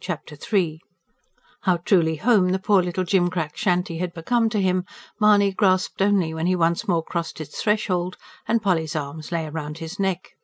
Chapter 0.00 0.36
III 0.52 0.80
How 1.62 1.78
truly 1.78 2.14
"home" 2.14 2.50
the 2.50 2.60
poor 2.60 2.80
little 2.84 3.02
gimcrack 3.02 3.56
shanty 3.56 3.98
had 3.98 4.14
become 4.14 4.48
to 4.50 4.62
him, 4.62 4.84
Mahony 5.18 5.50
grasped 5.52 6.00
only 6.00 6.32
when 6.32 6.46
he 6.46 6.54
once 6.54 6.86
more 6.86 7.02
crossed 7.02 7.40
its 7.40 7.60
threshold 7.60 8.16
and 8.46 8.62
Polly's 8.62 8.94
arms 8.94 9.32
lay 9.32 9.48
round 9.50 9.78
his 9.78 9.98
neck. 9.98 10.36